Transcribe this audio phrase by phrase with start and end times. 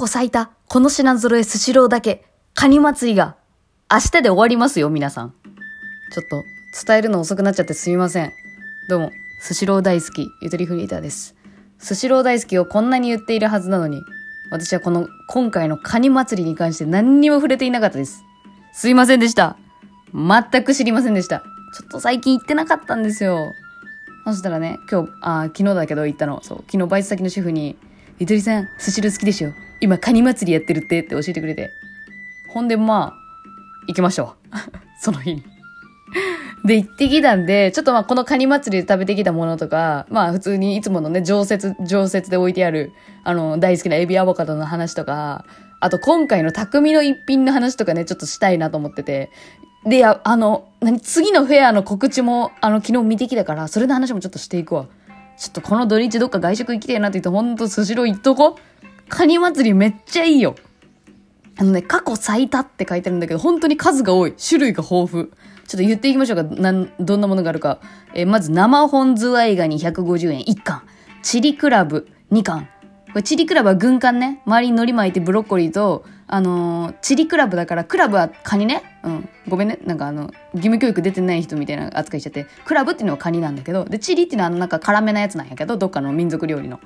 [0.00, 3.36] 去最多、この品揃えスシローだけ、カニ祭りが、
[3.92, 5.34] 明日で終わりますよ、皆さん。
[6.12, 6.42] ちょっと、
[6.86, 8.32] 伝えるの遅くなっちゃってすみません。
[8.88, 9.10] どうも、
[9.40, 11.36] スシロー大好き、ゆとりフリーターです。
[11.78, 14.00] スシロー大好きをこんなに言っているはずなのに、
[14.50, 18.24] 私はこの、今回のカニ祭りに関して何にも触れていなかったです。
[18.72, 19.58] すいませんでした。
[20.14, 21.40] 全く知りませんでした。
[21.76, 23.52] ちょっと最近行ってなかったんですよ。
[24.24, 26.42] そしたらね、今日、あ昨日だけど行ったの。
[26.42, 27.76] そう、昨日バイト先の主婦に、
[28.20, 29.54] ゆとりさん、スシロ好きでしょ？
[29.80, 31.72] 今カニ祭りやってるってって教えてくれて。
[32.48, 33.16] ほんで、まあ、
[33.88, 34.56] 行きましょう。
[35.00, 35.42] その日に。
[36.66, 42.92] で、行ってきたんで、ちょっとまあこのカニ祭りで食べてきたものとか、まあ普通にいつものね、常設、常設で置いてある、
[43.24, 45.46] あの、大好きなエビアボカドの話とか、
[45.80, 49.30] あと今回の匠の一品の話とかね、ちょっとしたいなと思ってて。
[49.86, 54.88] で、あの、何、次のフェアの告知も、あの、昨日見てきたから、それの話もちょっとしていくわ。
[55.40, 58.58] ちょっとこの土日どっか外食行きたいなって言って、ほんとスシロー行っとこ
[59.08, 60.54] カニ祭りめっちゃいいよ。
[61.58, 64.34] あのね、過去最多って書いてあるんだけど、本当に数が多い。
[64.34, 65.24] 種類が豊富。
[65.24, 66.42] ちょっと言っていきましょうか。
[66.42, 67.80] なん、どんなものがあるか。
[68.12, 70.82] えーまず、生本ズワイガニ150円1貫。
[71.22, 72.68] チリクラブ2貫。
[73.06, 74.42] これチリクラブは軍艦ね。
[74.44, 78.82] 周りに海苔巻いてブロッコリーと、あのーチリクラブだから、クラブはカニね。
[79.02, 79.28] うん。
[79.48, 79.78] ごめんね。
[79.84, 82.46] なんかあの、義務教育出てない人みたいな扱いしちゃって。
[82.64, 86.80] クラブっていうのはカニなんだけど、で、チリっていうのはあのなんか辛めなやつなんやけど、どっかの民族料理の。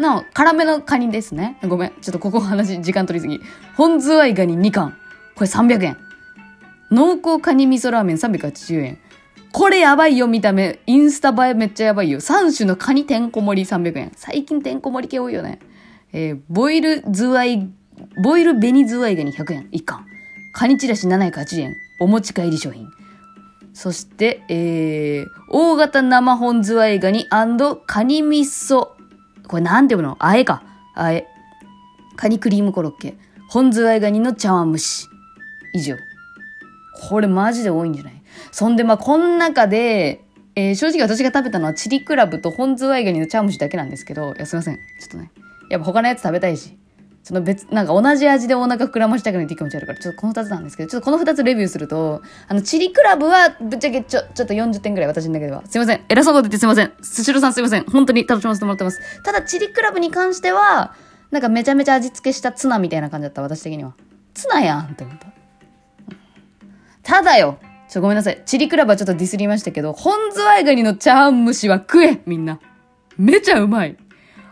[0.00, 1.58] の、辛めのカニですね。
[1.66, 1.92] ごめん。
[2.00, 3.40] ちょっとここ話、時間取りすぎ。
[3.76, 4.96] 本ズワイガニ2貫。
[5.36, 5.96] これ300円。
[6.90, 8.98] 濃厚カニ味噌ラーメン380円。
[9.52, 10.80] これやばいよ、見た目。
[10.86, 12.18] インスタ映えめっちゃやばいよ。
[12.18, 14.12] 3種のカニてんこ盛り300円。
[14.16, 15.60] 最近てんこ盛り系多いよね。
[16.12, 17.70] えーボイルズワイ、
[18.22, 19.68] ボイル紅ズワイガニ100円。
[19.70, 20.06] 1貫。
[20.54, 21.76] カニチラシ780円。
[21.98, 22.88] お持ち帰り商品。
[23.72, 27.44] そして、えー、大型生本ズワイガニカ
[28.04, 28.90] ニ味噌。
[29.48, 30.16] これなんていうの？
[30.20, 30.62] あえか。
[30.94, 31.26] あえ。
[32.14, 33.16] カニクリームコロッケ。
[33.50, 35.08] 本ズワイガニの茶碗蒸し。
[35.74, 35.96] 以上。
[37.08, 38.22] これマジで多いんじゃない？
[38.52, 40.24] そんでまあこん中で、
[40.54, 44.76] えー正直私が食べたのはチリクラブと本ズワイガニの茶碗蒸しだけなんですけど、いやすいません。
[44.76, 45.32] ちょっとね。
[45.68, 46.78] やっぱ他のやつ食べたいし。
[47.24, 55.62] その別、なんか同じ味でお腹膨らましたくないっていう気持ちあるから、ちょっとこの二つなんですけど、ちょっとこの二つレビューすると、あの、チリクラブはぶっちゃけちょ、ちょっと40点ぐらい私の中では。
[55.66, 56.04] すいません。
[56.10, 56.92] 偉そうなこと言ってすいません。
[57.00, 57.84] スシロさんすいません。
[57.84, 59.00] 本当に楽しませてもらってます。
[59.22, 60.94] ただ、チリクラブに関しては、
[61.30, 63.94] なんかめちゃめちゃ味付けしたツナみたいな感じだった、私的には。
[64.34, 65.28] ツナやんって思った。
[67.02, 67.58] ただよ
[67.88, 68.42] ちょ、ごめんなさい。
[68.44, 72.60] チリクラブはちょっとディスりましたけど、本ズワイガニのチャーン蒸しは食えみんな。
[73.16, 73.96] めちゃうまい。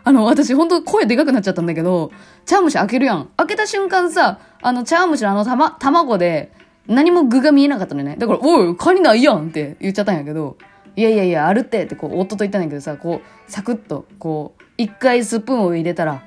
[0.05, 2.11] あの、私ほんと声でかくなっちゃったんだけど、
[2.45, 3.29] チャームシ開けるやん。
[3.37, 6.51] 開けた瞬間さ、あの、チャームシのあのたま、卵で、
[6.87, 8.17] 何も具が見えなかったのね。
[8.17, 10.57] だから、おい、カニないやんって言っちゃったんやけど、
[10.95, 16.21] いやいやいや、あるってって、こう、夫と言ったんだけどさ、こう、サクッと、こう、一回スプーンを入れたら、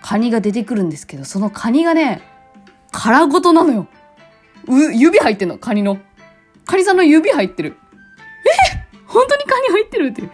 [0.00, 2.22] カニが出てくるんですけど、そのカニがね、
[2.92, 3.88] 殻ごとなのよ。
[4.68, 5.98] う、指入ってんの、カニの。
[6.64, 7.76] カニさんの指入ってる。
[10.00, 10.30] るっていう。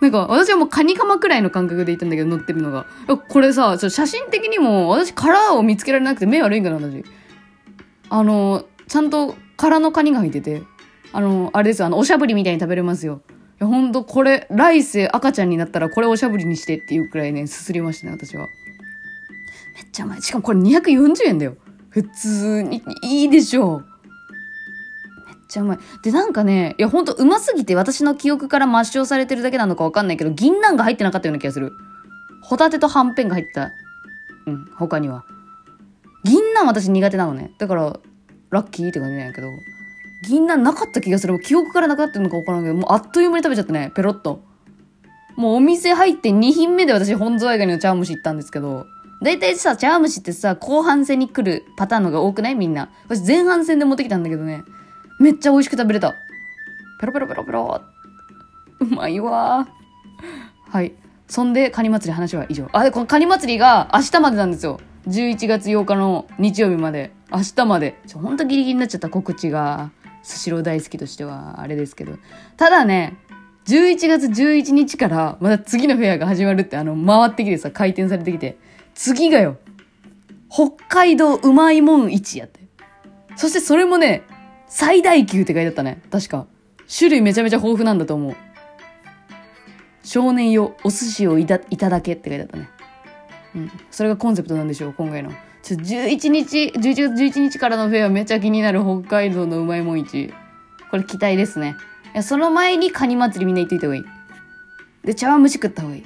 [0.00, 2.86] なんか、私はもうカニカマくらいの感覚で言ったんだけど、乗ってるのが。
[3.28, 7.04] これさ、写真的にも、私殻を見つけられなくて目悪いんかな、私。
[8.10, 10.62] あの、ちゃんと殻のカニが入ってて。
[11.12, 13.20] あの、あれですよ、あの、おしゃぶりみたいに食べれますよ。
[13.60, 18.48] いや、ほんと、これ、来世赤ちゃんになったらこれおしゃぶりにしてっていうくらいね、すすりましたね、私は。
[19.74, 20.22] めっちゃうまい。
[20.22, 21.56] しかもこれ240円だよ。
[21.90, 23.91] 普通に、いいでしょう。
[25.52, 25.78] ちゃうまい。
[26.02, 31.72] で、なんかね、いや、ほんとうますぎて私の記憶から抹消されてるだけなのかわかんないけど、銀杏が入ってなかったような気がする。
[32.42, 33.70] ホタテとはんぺんが入ってた。
[34.46, 35.24] うん、他には。
[36.24, 37.52] 銀杏私苦手なのね。
[37.58, 37.96] だから、
[38.50, 39.48] ラッキーって感じなんやけど。
[40.28, 41.32] 銀杏なかった気がする。
[41.32, 43.92] もう記憶からなかったのかわからんけど、もうあっという間に食べちゃったね。
[43.94, 44.42] ペロッと。
[45.36, 48.86] もうお店入って2品目で私、本ズワイガニの茶碗蒸し行ったんですけど、
[49.22, 52.54] だいたいさ、茶碗蒸しってさ、後半戦に来るパターンのが多くない？
[52.54, 52.90] みんな。
[53.08, 54.64] 私前半戦で持ってきたんだけどね。
[55.22, 56.16] めっちゃ美味しく食べれた。
[57.00, 57.80] ペロペロペロペロ。
[58.80, 59.68] うまいわ
[60.68, 60.94] はい。
[61.28, 62.68] そんで、カニ祭り話は以上。
[62.72, 64.80] あ、で、このカニ祭りが明日までなんですよ。
[65.06, 67.12] 11月8日の日曜日まで。
[67.32, 68.00] 明日まで。
[68.08, 69.92] ちょ、ほんとギリギリになっちゃった告知が。
[70.24, 72.18] スシロー大好きとしては、あれですけど。
[72.56, 73.16] ただね、
[73.66, 78.58] 11月11日から、まだ次のフェアが始まるって、あの、回ってきてさ、回転されてきて。
[78.94, 79.56] 次がよ、
[80.50, 82.60] 北海道うまいもん市やって。
[83.36, 84.24] そしてそれもね、
[84.74, 86.00] 最大級って書いてあったね。
[86.10, 86.46] 確か。
[86.88, 88.34] 種類めちゃめちゃ豊富なんだと思う。
[90.02, 92.70] 少年よ、お寿司をいただけって書いてあったね。
[93.54, 93.70] うん。
[93.90, 95.30] それがコンセプトなんでしょう、今回の。
[95.62, 97.00] ちょ、11日、11月
[97.38, 100.32] 11日からのフェアめちゃ気になる北海道のうまいもん市。
[100.90, 101.76] これ期待ですね。
[102.14, 104.04] いや、その前にカニ祭りみんな行っといた方がいい。
[105.04, 106.04] で、茶碗蒸し食った方がいい。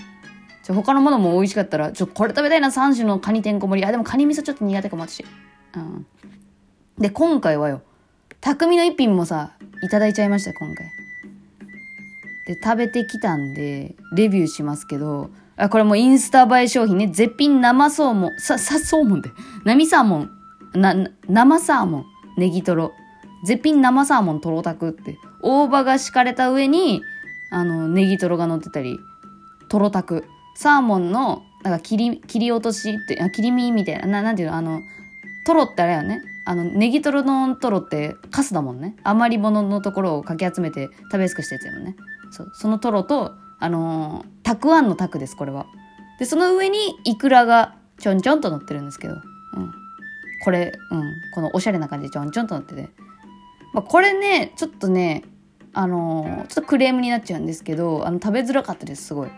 [0.65, 3.87] ちょ他のものも美味しかったら、ちょ、これ食べたいな、3種のカニてんこ盛り。
[3.87, 5.25] あ、でもカニ味噌ちょっと苦手かも、私。
[5.77, 6.05] うん。
[6.99, 7.83] で、今回はよ、
[8.41, 10.87] 匠の一品もさ、いただいちゃいました、今回。
[12.47, 17.09] で、食べてきたんで、レビューしますけど、あ、これもインスタ映え商品ね。
[17.09, 19.31] 絶品生サーモン、さ、さ、サーモンで。
[19.65, 20.31] 生サーモン。
[20.75, 20.95] な、
[21.29, 22.05] 生サーモン。
[22.37, 22.93] ネギトロ。
[23.45, 25.17] 絶品生サーモントロタクって。
[25.43, 27.03] 大葉が敷かれた上に、
[27.51, 28.99] あの、ネギトロが乗ってたり、
[29.69, 30.25] トロタク。
[30.55, 34.83] サーモンの、なんか切り、切り落としって、あ切り身みたいな、ななんていうの、あの、
[35.47, 36.21] トロってあれよね。
[36.47, 38.97] あの、ネギトロのトロってカスだもんね。
[39.03, 41.97] 余り物のところをかき集めて食べやすくしたやつやもんね。
[42.31, 42.53] そう。
[42.55, 45.67] そのトロと、あのー、たくあんのタクです、これは。
[46.21, 49.15] で、その上にイクラがちょんちょんと乗ってるんですけど。
[49.15, 49.73] うん。
[50.45, 51.03] これ、うん。
[51.35, 52.91] このおしゃれな感じでちょんちょんと乗ってて。
[53.75, 55.25] まあ、これね、ちょっとね、
[55.73, 59.31] あのー、ちょっとクレームになっちゃうんですけど、あの、食べづらかったです、すごい。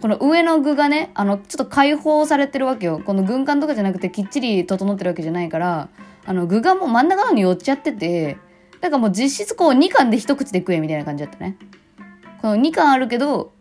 [0.00, 3.00] この上の具がね、あの、ちょっと解放されてるわけよ。
[3.04, 5.88] この軍艦とかじゃなくてきっちり整ってるわけじゃないから、
[6.26, 8.36] あの、具がもう真ん中のに寄っちゃってて、
[8.80, 11.56] なんかもう実質こう2貫で一口で食えみたいな感じだったね。
[12.42, 13.52] この2貫あるけど、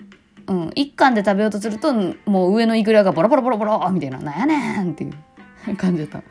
[0.48, 1.94] うん、1貫で食べようとすると、
[2.26, 6.24] もう上のイクラがボロボロボロボロみたいな、なんやねんっていう感じだった。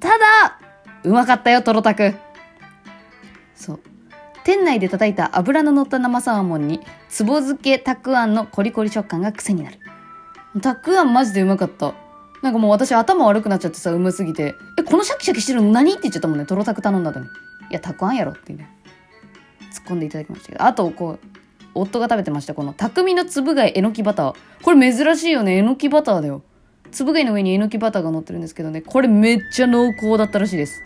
[0.00, 0.60] ただ、
[1.04, 2.14] うまかったよ、トロタク。
[3.54, 3.80] そう。
[4.44, 9.78] 店内で叩いた油の乗った生サーモンに、つぼ漬けたくあんのコリコリ食感が癖になる。
[10.62, 11.92] たくあんマジでうまかった。
[12.42, 14.54] なんかもう私頭悪くなっちゃってさ、うますぎて。
[14.78, 16.46] え、このシャキシャキしてるの何って言っちゃったもんね。
[16.46, 17.26] トロタク頼んだ後に。
[17.26, 17.28] い
[17.70, 18.68] や、たくあんやろっていうね。
[19.72, 20.64] 突っ込んでいただきましたけど。
[20.64, 21.26] あと、こう、
[21.74, 22.54] 夫が食べてました。
[22.54, 24.34] この、匠のつぶ貝えのきバター。
[24.62, 25.56] これ珍しいよね。
[25.56, 26.42] えのきバターだよ。
[26.90, 28.82] つぶ貝の上にえのきバターが乗ってるんですけどね。
[28.82, 30.82] これめっちゃ濃厚だったらしいです。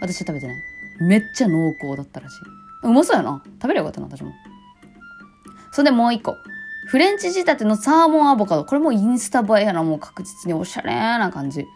[0.00, 0.56] 私は食べてない。
[1.00, 2.36] めっちゃ濃厚だったらしい。
[2.84, 3.42] うまそうやな。
[3.60, 4.32] 食べればよかったな、私も。
[5.72, 6.36] それでもう一個。
[6.88, 8.64] フレンチ仕立てのサーモンアボカド。
[8.64, 9.82] これもインスタ映えやな。
[9.82, 11.66] もう確実におしゃれな感じ。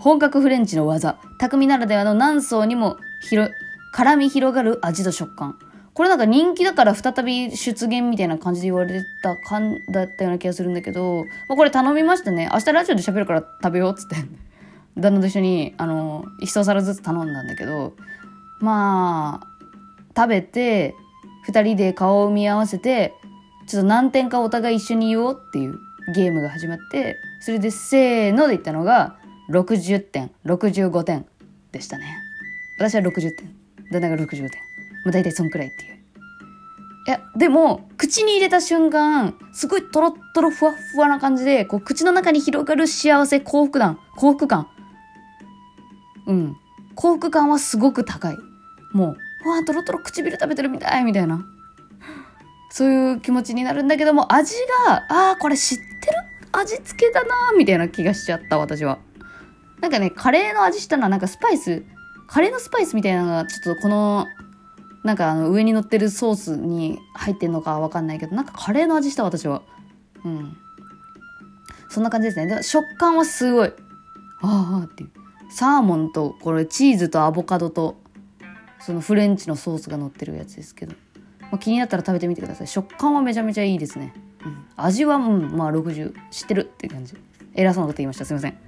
[0.00, 1.20] 本格フレンチの技。
[1.38, 3.52] 匠ならではの何層にも広、
[3.94, 5.56] 絡み広がる味と食感。
[5.94, 12.50] これなんか人気だから再び出現みたいな感じで言われた感だったような気がするんだけど、まあ、これ頼みましたね。
[12.52, 14.16] 明日ラジオで喋るから食べようっつって。
[14.98, 17.92] 旦那と一緒に、あの、一皿ずつ頼んだんだけど、
[18.58, 19.46] まあ、
[20.16, 20.96] 食べて、
[21.44, 23.14] 二人で顔を見合わせて、
[23.66, 25.78] ちょっと何点かお互い一緒に言おうっていう
[26.14, 29.16] ゲームが始まって、それでせーので言ったのが、
[29.50, 31.26] 60点、65点
[31.72, 32.18] でしたね。
[32.78, 33.54] 私は60点。
[33.90, 34.50] 旦那が60点。
[35.04, 35.96] まあ大体そんくらいっていう。
[37.06, 44.66] いや、でも、口に入れた瞬間、すごいトロットロふわふわな感じで、こう、口の中に広がる幸せ、幸福感、幸福感。
[46.26, 46.56] うん。
[46.96, 48.36] 幸福感はすごく高い。
[48.92, 49.16] もう、
[49.46, 51.44] うわ、トロトロ唇食べてるみたい、みたいな。
[52.70, 54.54] そういう気持ちになるんだけども、味
[54.86, 55.88] が、ああ、これ知ってる？
[56.52, 58.98] 味付けだなみたいな気がしちゃった、私は。
[59.80, 61.84] なんかね、カレーの味したのはなんかスパイス、
[62.28, 64.26] カレーのスパイスみたいなのが、ちょっとこの、
[65.04, 69.62] なんかあの上に乗ってるソースに入ってんのかわかんないけど、なんかカレーの味した、私は。
[70.24, 70.56] うん。
[71.88, 72.62] そんな感じですね。
[72.62, 73.72] 食感はすごい。
[74.42, 75.10] ああっていう。
[75.50, 77.96] サーモンと、これチーズとアボカドと、
[78.80, 80.94] そのフレンチのソースが乗ってるやつですけど。
[81.50, 82.66] まあ、気になったら食べてみてください。
[82.66, 84.12] 食感はめちゃめちゃいいですね、
[84.44, 87.14] うん、味はうんまあ60知ってるって感じ。
[87.54, 88.24] 偉そうなこと言いました。
[88.24, 88.58] すいません。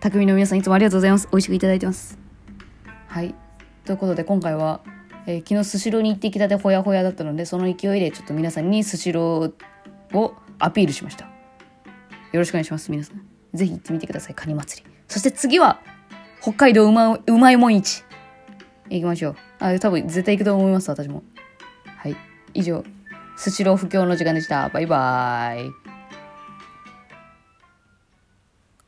[0.00, 1.28] 匠の皆さんいつもありがとうございます。
[1.30, 2.18] 美味しくいただいてます。
[3.08, 3.34] はい。
[3.84, 4.80] ということで今回は、
[5.26, 11.24] えー、昨日スシローに行ってきたてほやほやだったのでその勢いでちょっと皆さんにスシローをアピールしました。
[11.24, 11.30] よ
[12.40, 13.22] ろしくお願いします皆さん。
[13.54, 14.34] ぜひ行ってみてください。
[14.34, 14.90] カニ祭り。
[15.08, 15.80] そして次は
[16.42, 18.04] 北海道うまうまいもん市。
[18.90, 19.36] 行きましょう。
[19.60, 21.22] あ多分絶対行くと思います私も。
[22.56, 22.82] 以上、
[23.36, 24.70] スシロー不況の時間でした。
[24.70, 25.70] バイバーイ。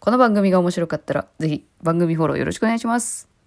[0.00, 3.28] この番組が面白かったら、ぜひ番組フォローよろしくお願いします。